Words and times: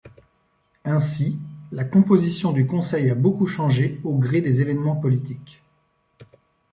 Ainsi, 0.83 1.37
la 1.71 1.83
composition 1.83 2.53
du 2.53 2.65
conseil 2.65 3.11
a 3.11 3.13
beaucoup 3.13 3.45
changé 3.45 4.01
au 4.03 4.17
gré 4.17 4.41
des 4.41 4.59
événements 4.59 4.95
politiques. 4.95 5.61